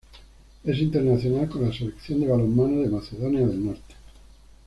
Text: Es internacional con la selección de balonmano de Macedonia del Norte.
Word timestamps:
Es 0.63 0.79
internacional 0.79 1.47
con 1.47 1.61
la 1.61 1.71
selección 1.71 2.21
de 2.21 2.27
balonmano 2.27 2.81
de 2.81 2.89
Macedonia 2.89 3.45
del 3.45 3.63
Norte. 3.63 3.93